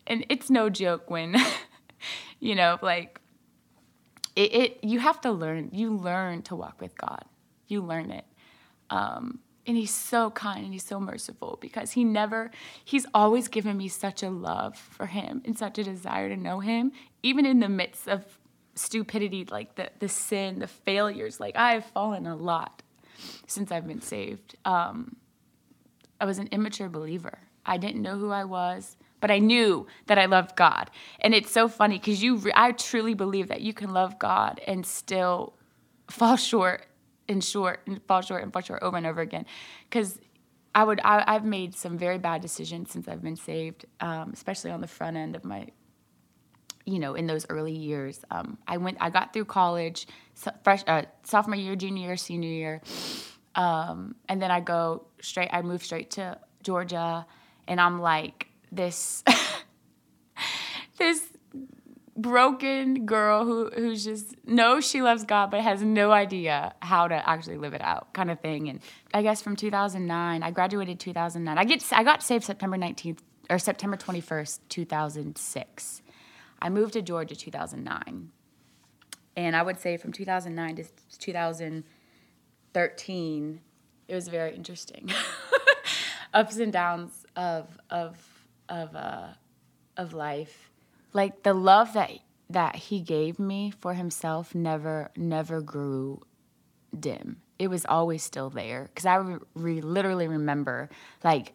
[0.06, 1.36] and it's no joke when,
[2.40, 3.20] you know, like,
[4.36, 7.24] it, it, you have to learn, you learn to walk with God.
[7.68, 8.24] You learn it.
[8.90, 12.50] Um, and he's so kind and he's so merciful because he never
[12.84, 16.60] he's always given me such a love for him and such a desire to know
[16.60, 18.24] him even in the midst of
[18.74, 21.40] stupidity like the the sin the failures.
[21.40, 22.82] Like i have fallen a lot
[23.46, 24.56] since i've been saved.
[24.64, 25.16] Um,
[26.20, 27.38] i was an immature believer.
[27.66, 30.90] I didn't know who i was but i knew that i loved god.
[31.20, 34.60] And it's so funny because you re- i truly believe that you can love god
[34.66, 35.54] and still
[36.08, 36.86] fall short
[37.28, 39.46] and short and fall short and fall short over and over again
[39.88, 40.18] because
[40.74, 44.72] I would I, have made some very bad decisions since I've been saved, um, especially
[44.72, 45.68] on the front end of my,
[46.84, 48.20] you know, in those early years.
[48.30, 52.50] Um, I went I got through college, so fresh uh, sophomore year, junior year, senior
[52.50, 52.82] year,
[53.54, 55.50] um, and then I go straight.
[55.52, 57.24] I move straight to Georgia,
[57.68, 59.22] and I'm like this.
[60.98, 61.22] this
[62.16, 67.28] broken girl who who's just knows she loves God but has no idea how to
[67.28, 68.68] actually live it out kind of thing.
[68.68, 68.78] And
[69.12, 73.18] I guess from 2009 I graduated 2009 I get I got saved September 19th
[73.50, 76.02] or September 21st 2006
[76.62, 78.30] I moved to Georgia 2009
[79.36, 80.84] and I would say from 2009 to
[81.18, 83.60] 2013
[84.06, 85.10] it was very interesting.
[86.34, 88.16] Ups and downs of of
[88.68, 89.28] of uh
[89.96, 90.70] of life
[91.14, 92.10] like the love that
[92.50, 96.20] that he gave me for himself never never grew
[96.98, 97.40] dim.
[97.58, 98.90] It was always still there.
[98.92, 99.16] Because i
[99.54, 100.90] re- literally remember
[101.22, 101.54] like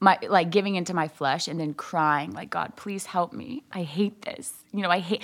[0.00, 3.64] my like giving into my flesh and then crying like god please help me.
[3.72, 4.52] I hate this.
[4.72, 5.22] You know i hate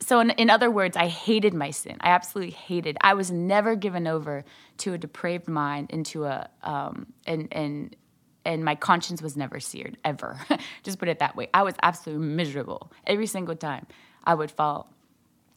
[0.00, 1.96] so in, in other words i hated my sin.
[2.00, 4.44] I absolutely hated i was never given over
[4.78, 7.96] to a depraved mind into a um and and
[8.44, 10.38] and my conscience was never seared ever.
[10.82, 11.48] Just put it that way.
[11.54, 12.92] I was absolutely miserable.
[13.06, 13.86] Every single time
[14.26, 14.90] i would fall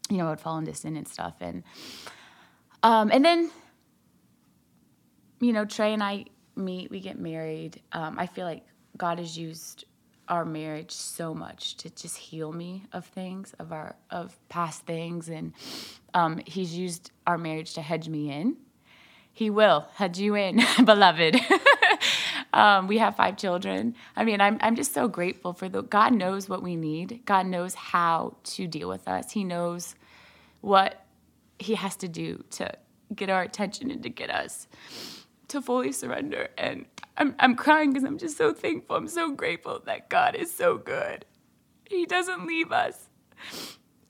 [0.09, 1.35] you know i would fall into sin and stuff.
[1.41, 1.63] And
[2.83, 3.49] um, and then
[5.39, 7.81] you know trey and i meet we get married.
[7.91, 8.63] Um, i feel like
[8.97, 9.85] god has used
[10.29, 15.29] our marriage so much to just heal me of things of our of past things.
[15.29, 15.53] And
[16.13, 18.57] um, he's used our marriage to hedge me in.
[19.31, 21.39] He will hedge you in beloved
[22.53, 26.13] um, we have five children i mean I'm, I'm just so grateful for the god
[26.13, 29.95] knows what we need god knows how to deal with us he knows
[30.61, 31.05] what
[31.59, 32.71] he has to do to
[33.15, 34.67] get our attention and to get us
[35.47, 36.49] to fully surrender.
[36.57, 36.85] And
[37.17, 38.95] I'm, I'm crying because I'm just so thankful.
[38.95, 41.25] I'm so grateful that God is so good.
[41.85, 43.09] He doesn't leave us.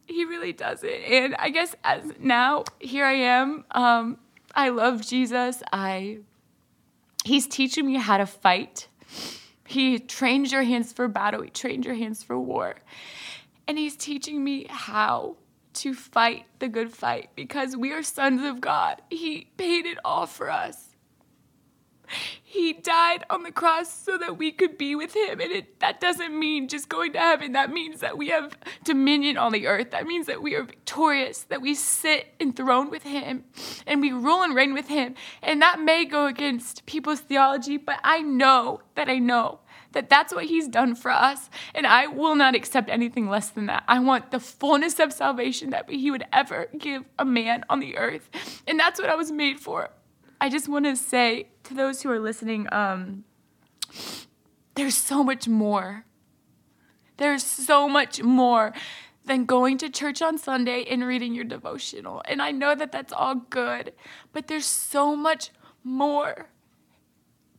[0.06, 0.90] He really doesn't.
[0.90, 3.66] And I guess as now, here I am.
[3.72, 4.18] Um,
[4.56, 5.62] I love Jesus.
[5.72, 6.20] I
[7.26, 8.88] He's teaching me how to fight.
[9.66, 11.42] He trains your hands for battle.
[11.42, 12.76] He trains your hands for war.
[13.68, 15.36] And he's teaching me how
[15.74, 19.02] to fight the good fight because we are sons of God.
[19.10, 20.87] He paid it all for us.
[22.44, 25.40] He died on the cross so that we could be with him.
[25.40, 27.52] And it, that doesn't mean just going to heaven.
[27.52, 29.92] That means that we have dominion on the earth.
[29.92, 33.44] That means that we are victorious, that we sit enthroned with him
[33.86, 35.16] and we rule and reign with him.
[35.42, 39.60] And that may go against people's theology, but I know that I know
[39.94, 41.50] that that's what he's done for us.
[41.74, 43.84] And I will not accept anything less than that.
[43.88, 47.98] I want the fullness of salvation that he would ever give a man on the
[47.98, 48.30] earth.
[48.68, 49.90] And that's what I was made for.
[50.40, 53.24] I just want to say to those who are listening, um,
[54.76, 56.06] there's so much more.
[57.18, 58.74] There's so much more
[59.26, 62.22] than going to church on Sunday and reading your devotional.
[62.26, 63.94] And I know that that's all good,
[64.32, 65.50] but there's so much
[65.84, 66.50] more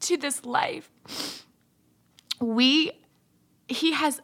[0.01, 0.91] to this life.
[2.41, 2.93] We,
[3.67, 4.21] He has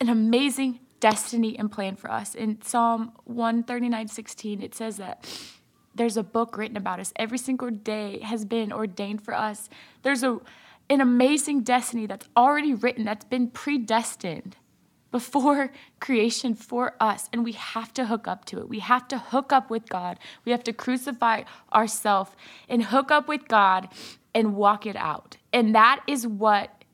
[0.00, 2.34] an amazing destiny and plan for us.
[2.34, 5.26] In Psalm 139 16, it says that
[5.98, 7.12] there's a book written about us.
[7.16, 9.68] Every single day has been ordained for us.
[10.02, 10.38] There's a,
[10.88, 14.56] an amazing destiny that's already written, that's been predestined
[15.10, 17.28] before creation for us.
[17.32, 18.68] And we have to hook up to it.
[18.68, 20.18] We have to hook up with God.
[20.44, 22.30] We have to crucify ourselves
[22.68, 23.88] and hook up with God
[24.34, 25.36] and walk it out.
[25.52, 26.84] And that is what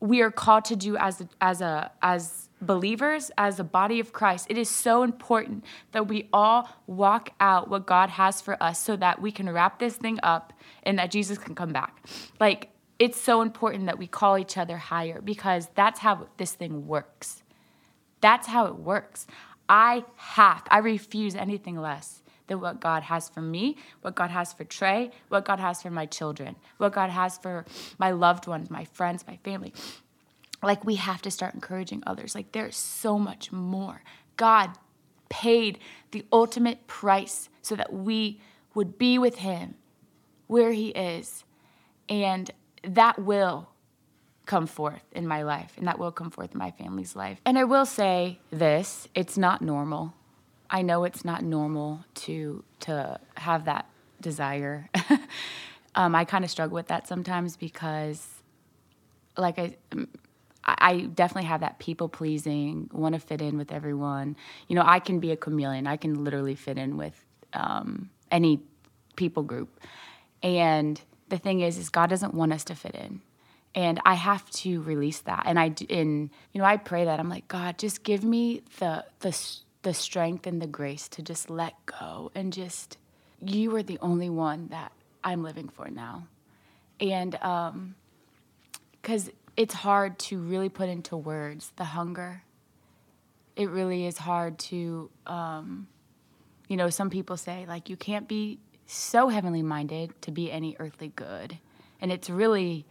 [0.00, 4.12] we are called to do as a, as a as believers, as a body of
[4.12, 8.78] Christ, it is so important that we all walk out what God has for us
[8.78, 10.52] so that we can wrap this thing up
[10.84, 12.06] and that Jesus can come back.
[12.40, 16.86] Like, it's so important that we call each other higher because that's how this thing
[16.86, 17.42] works.
[18.20, 19.26] That's how it works.
[19.68, 24.52] I have, I refuse anything less than what God has for me, what God has
[24.52, 27.64] for Trey, what God has for my children, what God has for
[27.98, 29.72] my loved ones, my friends, my family
[30.62, 32.34] like we have to start encouraging others.
[32.34, 34.02] Like there's so much more.
[34.36, 34.70] God
[35.28, 35.78] paid
[36.10, 38.40] the ultimate price so that we
[38.74, 39.74] would be with Him
[40.46, 41.44] where He is.
[42.08, 42.50] And
[42.84, 43.68] that will
[44.46, 47.40] come forth in my life, and that will come forth in my family's life.
[47.46, 50.14] And I will say this it's not normal.
[50.68, 53.86] I know it's not normal to, to have that
[54.20, 54.88] desire.
[55.94, 58.26] um, I kind of struggle with that sometimes because,
[59.36, 59.76] like I,
[60.64, 64.36] I definitely have that people pleasing, want to fit in with everyone.
[64.68, 65.86] You know, I can be a chameleon.
[65.86, 68.60] I can literally fit in with um, any
[69.16, 69.80] people group.
[70.42, 73.20] And the thing is, is God doesn't want us to fit in,
[73.74, 75.44] and I have to release that.
[75.46, 79.04] And I, in you know, I pray that I'm like, God, just give me the
[79.20, 79.30] the
[79.82, 82.98] the strength and the grace to just let go and just
[83.44, 84.92] you are the only one that
[85.24, 86.26] I'm living for now,
[87.00, 87.94] and um,
[89.00, 92.42] because it's hard to really put into words the hunger.
[93.56, 95.86] It really is hard to, um,
[96.68, 100.76] you know, some people say, like, you can't be so heavenly minded to be any
[100.78, 101.58] earthly good.
[102.00, 102.86] And it's really,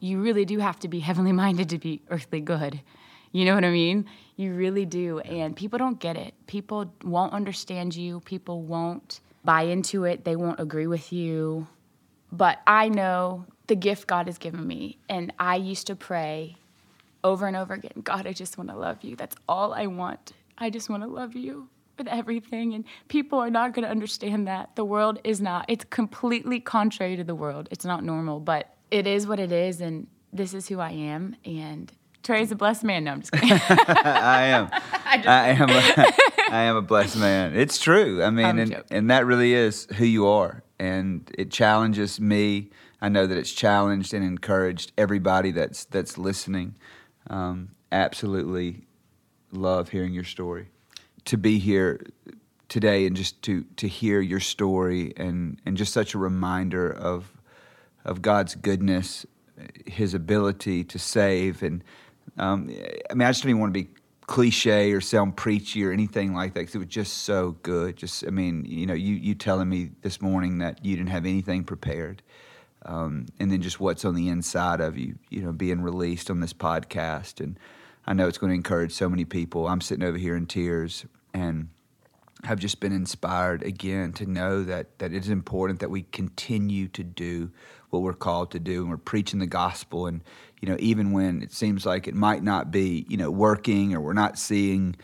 [0.00, 2.80] you really do have to be heavenly minded to be earthly good.
[3.32, 4.06] You know what I mean?
[4.36, 5.20] You really do.
[5.20, 6.34] And people don't get it.
[6.48, 8.20] People won't understand you.
[8.20, 10.24] People won't buy into it.
[10.24, 11.68] They won't agree with you.
[12.32, 14.98] But I know the gift God has given me.
[15.08, 16.56] And I used to pray
[17.22, 19.14] over and over again God, I just want to love you.
[19.14, 20.32] That's all I want.
[20.58, 22.74] I just want to love you with everything.
[22.74, 24.74] And people are not going to understand that.
[24.74, 25.66] The world is not.
[25.68, 27.68] It's completely contrary to the world.
[27.70, 29.80] It's not normal, but it is what it is.
[29.80, 31.36] And this is who I am.
[31.44, 31.92] And
[32.24, 33.04] Trey's a blessed man.
[33.04, 33.52] No, I'm just kidding.
[33.68, 34.68] I am.
[34.72, 35.70] I, I am.
[35.70, 36.12] A,
[36.50, 37.54] I am a blessed man.
[37.54, 38.20] It's true.
[38.20, 42.70] I mean, and, and that really is who you are, and it challenges me
[43.02, 46.76] I know that it's challenged and encouraged everybody that's that's listening.
[47.28, 48.86] Um, absolutely
[49.52, 50.68] love hearing your story.
[51.26, 52.00] To be here
[52.68, 57.32] today and just to to hear your story and and just such a reminder of
[58.04, 59.26] of God's goodness,
[59.86, 61.82] His ability to save, and
[62.38, 62.70] Um,
[63.10, 63.90] I mean, I just don't even want to be
[64.26, 67.96] cliche or sound preachy or anything like that because it was just so good.
[67.96, 71.26] Just, I mean, you know, you you telling me this morning that you didn't have
[71.26, 72.22] anything prepared,
[72.84, 76.40] um, and then just what's on the inside of you, you know, being released on
[76.40, 77.58] this podcast, and
[78.06, 79.68] I know it's going to encourage so many people.
[79.68, 81.68] I'm sitting over here in tears and
[82.44, 86.88] have just been inspired again to know that that it is important that we continue
[86.88, 87.50] to do
[87.90, 90.22] what we're called to do and we're preaching the gospel and
[90.60, 94.00] you know even when it seems like it might not be you know working or
[94.00, 94.96] we're not seeing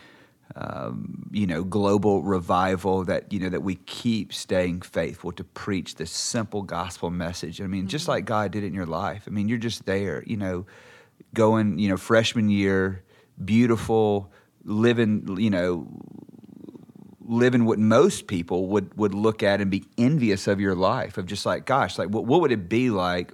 [0.55, 5.95] um, you know global revival that you know that we keep staying faithful to preach
[5.95, 7.89] this simple gospel message i mean mm-hmm.
[7.89, 10.65] just like god did it in your life i mean you're just there you know
[11.33, 13.03] going you know freshman year
[13.43, 14.31] beautiful
[14.63, 15.87] living you know
[17.27, 21.25] living what most people would would look at and be envious of your life of
[21.25, 23.33] just like gosh like what, what would it be like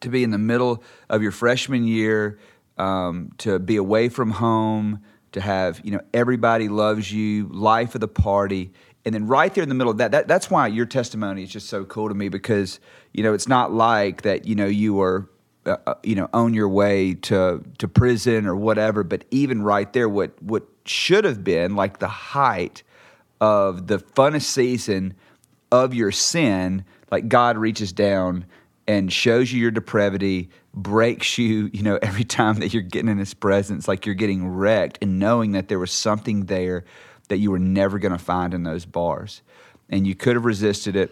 [0.00, 2.38] to be in the middle of your freshman year
[2.76, 5.00] um, to be away from home
[5.34, 8.72] to have you know everybody loves you life of the party.
[9.06, 11.50] And then right there in the middle of that, that that's why your testimony is
[11.50, 12.80] just so cool to me because
[13.12, 15.28] you know it's not like that you know you were
[15.66, 19.92] uh, uh you know on your way to to prison or whatever but even right
[19.92, 22.82] there what what should have been like the height
[23.40, 25.14] of the funnest season
[25.70, 28.46] of your sin, like God reaches down
[28.86, 33.18] and shows you your depravity, breaks you, you know, every time that you're getting in
[33.18, 36.84] his presence, like you're getting wrecked, and knowing that there was something there
[37.28, 39.42] that you were never going to find in those bars.
[39.88, 41.10] And you could have resisted it,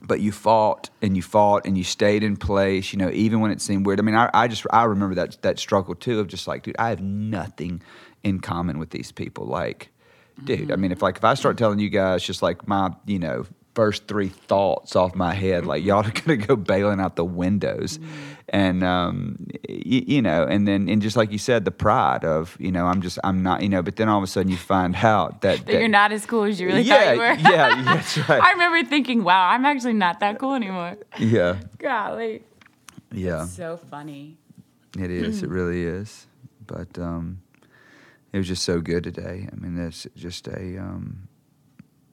[0.00, 3.50] but you fought and you fought and you stayed in place, you know, even when
[3.50, 3.98] it seemed weird.
[3.98, 6.76] I mean, I, I just, I remember that, that struggle too of just like, dude,
[6.78, 7.82] I have nothing
[8.22, 9.46] in common with these people.
[9.46, 9.92] Like,
[10.44, 10.70] dude.
[10.70, 10.80] I mm-hmm.
[10.80, 14.06] mean, if like if I start telling you guys just like my you know first
[14.06, 18.10] three thoughts off my head, like y'all are gonna go bailing out the windows, mm-hmm.
[18.50, 22.56] and um, y- you know, and then and just like you said, the pride of
[22.60, 24.56] you know I'm just I'm not you know, but then all of a sudden you
[24.56, 27.18] find out that, that, that you're not as cool as you really yeah, thought you
[27.18, 27.50] were.
[27.50, 28.42] yeah, that's right.
[28.42, 30.96] I remember thinking, wow, I'm actually not that cool anymore.
[31.18, 31.58] Yeah.
[31.78, 32.42] Golly.
[33.12, 33.44] Yeah.
[33.44, 34.38] It's so funny.
[34.98, 35.42] It is.
[35.42, 36.26] it really is.
[36.66, 37.42] But um,
[38.32, 39.48] it was just so good today.
[39.50, 41.28] I mean, it's just a um,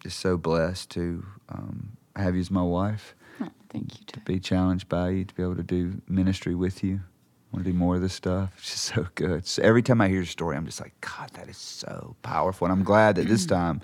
[0.02, 3.15] just so blessed to um, have you as my wife.
[3.41, 4.05] Oh, thank you.
[4.07, 6.95] To be challenged by you, to be able to do ministry with you.
[6.95, 8.53] I want to do more of this stuff.
[8.57, 9.45] It's just so good.
[9.47, 12.65] So every time I hear your story, I'm just like, God, that is so powerful.
[12.65, 13.81] And I'm glad that this time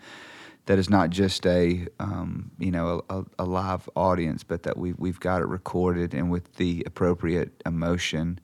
[0.68, 4.98] that is not just a um, you know a, a, live audience, but that we've
[4.98, 8.40] we've got it recorded and with the appropriate emotion.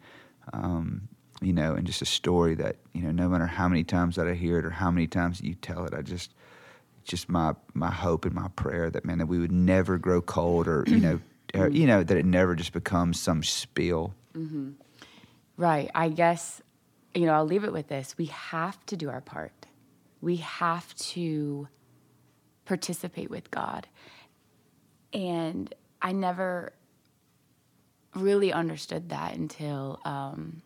[0.54, 1.08] Um,
[1.42, 4.28] you know, and just a story that, you know, no matter how many times that
[4.28, 6.34] I hear it or how many times you tell it, I just,
[7.04, 10.68] just my, my hope and my prayer that, man, that we would never grow cold
[10.68, 11.20] or, you know,
[11.54, 14.14] or, you know, that it never just becomes some spiel.
[14.34, 14.72] Mm-hmm.
[15.58, 15.92] Right.
[15.94, 16.62] I guess,
[17.14, 18.18] you know, I'll leave it with this.
[18.18, 19.68] We have to do our part.
[20.22, 21.68] We have to
[22.66, 23.88] participate with God.
[25.14, 26.74] And I never
[28.16, 30.62] really understood that until um,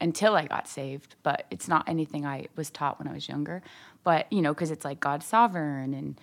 [0.00, 3.62] until I got saved, but it's not anything I was taught when I was younger.
[4.04, 6.20] But, you know, because it's like God's sovereign and,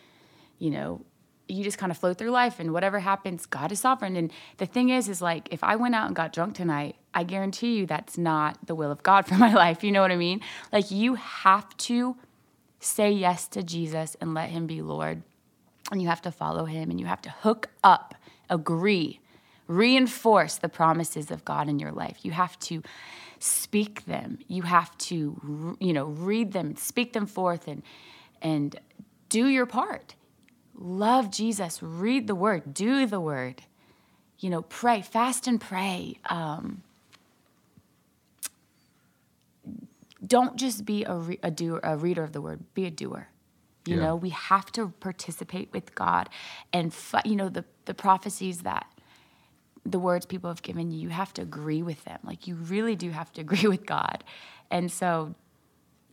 [0.57, 1.01] you know,
[1.49, 4.15] you just kind of flow through life and whatever happens, God is sovereign.
[4.15, 7.23] And the thing is, is like if I went out and got drunk tonight, I
[7.23, 9.83] guarantee you that's not the will of God for my life.
[9.83, 10.41] You know what I mean?
[10.71, 12.15] Like you have to
[12.79, 15.23] say yes to Jesus and let him be Lord.
[15.91, 18.13] And you have to follow him and you have to hook up,
[18.49, 19.19] agree,
[19.67, 22.19] reinforce the promises of God in your life.
[22.21, 22.83] You have to
[23.39, 24.39] speak them.
[24.47, 27.81] You have to, you know, read them, speak them forth, and
[28.41, 28.79] and
[29.29, 30.15] do your part.
[30.75, 31.81] Love Jesus.
[31.81, 32.73] Read the word.
[32.73, 33.63] Do the word.
[34.39, 36.17] You know, pray, fast and pray.
[36.29, 36.83] Um,
[40.25, 42.63] don't just be a, re- a, doer, a reader of the word.
[42.73, 43.27] Be a doer.
[43.85, 44.03] You yeah.
[44.03, 46.29] know, we have to participate with God,
[46.71, 46.93] and
[47.25, 48.85] you know the the prophecies that
[49.85, 52.19] the words people have given you, you have to agree with them.
[52.23, 54.23] Like you really do have to agree with God.
[54.71, 55.35] And so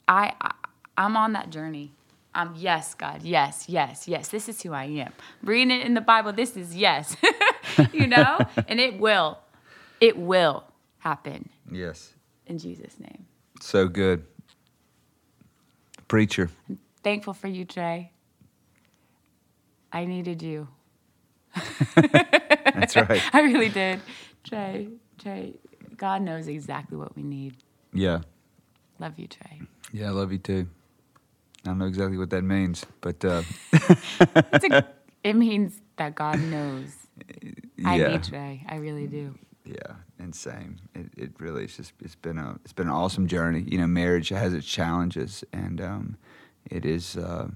[0.09, 0.53] I, I
[0.97, 1.93] I'm on that journey.
[2.35, 4.29] Um, yes, God, yes, yes, yes.
[4.29, 5.13] This is who I am.
[5.43, 7.17] Reading it in the Bible, this is yes.
[7.93, 8.39] you know?
[8.69, 9.39] and it will.
[10.01, 10.65] It will
[10.99, 11.49] happen.
[11.71, 12.13] Yes.
[12.47, 13.27] In Jesus' name.
[13.61, 14.25] So good.
[16.09, 16.51] Preacher.
[16.69, 18.13] I'm thankful for you, Trey.
[19.93, 20.69] I needed you.
[22.77, 23.23] That's right.
[23.33, 24.01] I really did.
[24.45, 25.55] Trey, Trey,
[25.97, 27.57] God knows exactly what we need.
[27.93, 28.21] Yeah.
[28.99, 29.63] Love you, Trey.
[29.93, 30.69] Yeah, I love you too.
[31.65, 33.43] I don't know exactly what that means, but uh...
[34.21, 34.85] a,
[35.25, 36.95] it means that God knows.
[37.77, 37.89] Yeah.
[37.91, 38.65] I need Trey.
[38.69, 39.35] I really do.
[39.65, 40.77] Yeah, and same.
[40.95, 43.65] It, it really it's just it's been a it's been an awesome journey.
[43.67, 46.17] You know, marriage has its challenges, and um,
[46.71, 47.49] it is uh,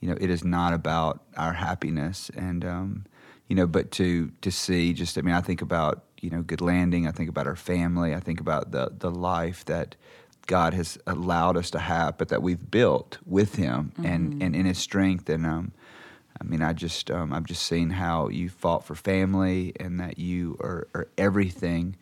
[0.00, 3.06] you know it is not about our happiness, and um,
[3.48, 6.60] you know, but to to see just I mean I think about you know good
[6.60, 7.06] landing.
[7.06, 8.14] I think about our family.
[8.14, 9.96] I think about the the life that
[10.46, 14.06] God has allowed us to have, but that we've built with Him mm-hmm.
[14.06, 15.72] and and in His strength and um,
[16.40, 20.18] I mean, I just um, I've just seen how you fought for family and that
[20.18, 21.96] you are, are everything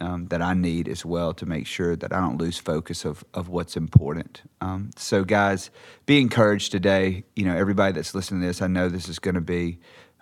[0.00, 3.24] um, that I need as well to make sure that I don't lose focus of
[3.32, 4.42] of what's important.
[4.60, 5.70] Um, so, guys,
[6.04, 7.24] be encouraged today.
[7.34, 9.78] You know, everybody that's listening to this, I know this is going to be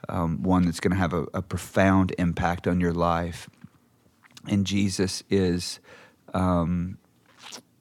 [0.09, 3.49] um, one that's going to have a, a, profound impact on your life.
[4.49, 5.81] And Jesus is,
[6.33, 6.99] um,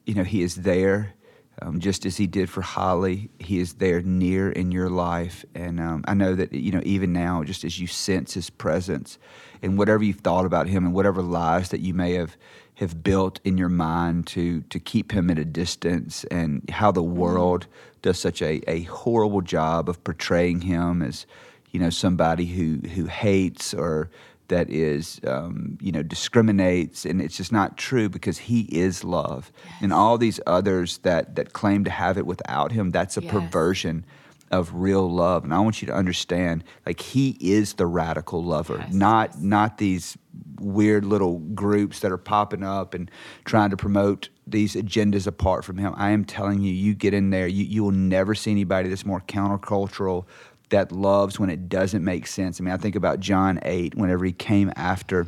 [0.06, 1.14] you know, He is there
[1.62, 5.46] um, just as he did for Holly, he is there near in your life.
[5.54, 9.20] And um, I know that, you know, even now, just as you sense his presence
[9.62, 12.36] and whatever you've thought about him and whatever lies that you may have,
[12.76, 17.04] have built in your mind to, to keep him at a distance and how the
[17.04, 17.68] world
[18.02, 21.28] does such a, a horrible job of portraying him as,
[21.74, 24.10] you know, somebody who, who hates or
[24.48, 29.52] that is, um, you know, discriminates, and it's just not true because He is love,
[29.66, 29.74] yes.
[29.82, 33.32] and all these others that that claim to have it without Him, that's a yes.
[33.32, 34.06] perversion
[34.52, 35.44] of real love.
[35.44, 38.94] And I want you to understand, like He is the radical lover, yes.
[38.94, 40.18] not not these
[40.60, 43.10] weird little groups that are popping up and
[43.46, 45.94] trying to promote these agendas apart from him.
[45.96, 49.06] I am telling you, you get in there, you, you will never see anybody that's
[49.06, 50.26] more countercultural,
[50.70, 52.60] that loves when it doesn't make sense.
[52.60, 55.28] I mean, I think about John 8, whenever he came after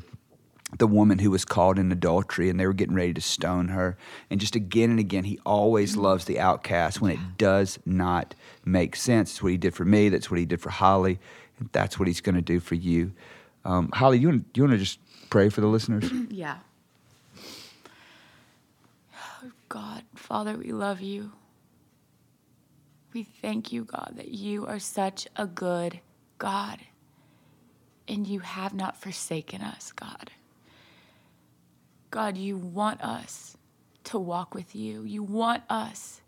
[0.77, 3.97] the woman who was caught in adultery and they were getting ready to stone her.
[4.29, 8.95] And just again and again, he always loves the outcast when it does not make
[8.95, 9.31] sense.
[9.31, 10.09] That's what he did for me.
[10.09, 11.19] That's what he did for Holly.
[11.59, 13.13] And that's what he's going to do for you.
[13.63, 16.11] Um, Holly, you want, you want to just pray for the listeners?
[16.29, 16.57] yeah.
[19.69, 21.31] God, Father, we love you.
[23.15, 26.01] We thank you, God, that you are such a good
[26.37, 26.79] God
[28.09, 30.31] and you have not forsaken us, God.
[32.11, 33.55] God, you want us
[34.03, 35.03] to walk with you.
[35.03, 36.19] You want us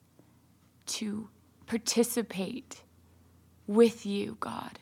[0.85, 1.27] to
[1.65, 2.83] participate
[3.67, 4.79] with you, God.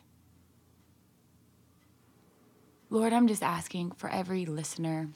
[2.92, 5.10] Lord, I'm just asking for every listener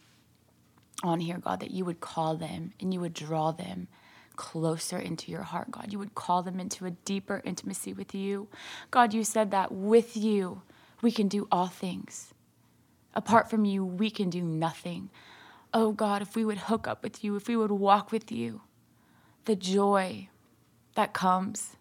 [1.04, 3.90] on here, God, that you would call them and you would draw them
[4.40, 5.92] closer into your heart, God.
[5.92, 8.48] You would call them into a deeper intimacy with you.
[8.90, 10.62] God, you said that with you,
[11.02, 12.34] we can do all things.
[13.14, 15.10] Apart from you, we can do nothing.
[15.74, 18.62] Oh God, if we would hook up with you, if we would walk with you,
[19.44, 20.30] the joy
[20.96, 21.76] that comes,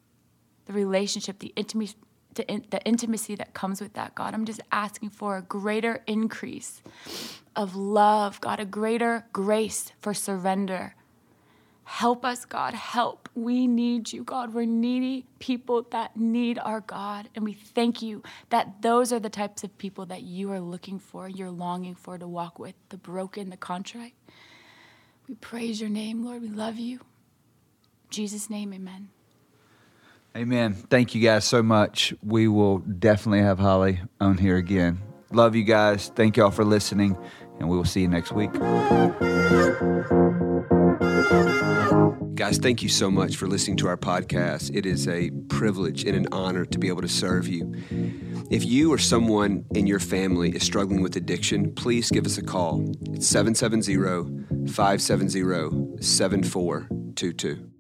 [0.67, 1.95] the relationship, the intimacy,
[2.35, 4.35] the intimacy that comes with that, God.
[4.35, 6.83] I'm just asking for a greater increase
[7.55, 10.95] of love, God, a greater grace for surrender,
[11.89, 12.75] Help us, God.
[12.75, 13.31] Help.
[13.35, 14.53] We need you, God.
[14.53, 17.31] We're needy people that need our God.
[17.35, 20.99] And we thank you that those are the types of people that you are looking
[20.99, 24.13] for, you're longing for to walk with the broken, the contrite.
[25.31, 26.43] We praise your name, Lord.
[26.43, 26.97] We love you.
[26.99, 29.09] In Jesus' name, amen.
[30.37, 30.75] Amen.
[30.75, 32.13] Thank you guys so much.
[32.23, 35.01] We will definitely have Holly on here again.
[35.33, 36.13] Love you guys.
[36.15, 37.17] Thank y'all for listening,
[37.59, 38.51] and we will see you next week.
[42.35, 44.75] Guys, thank you so much for listening to our podcast.
[44.75, 47.75] It is a privilege and an honor to be able to serve you.
[48.51, 52.43] If you or someone in your family is struggling with addiction, please give us a
[52.43, 52.85] call.
[53.13, 53.97] It's 770
[54.73, 57.78] 570 7422.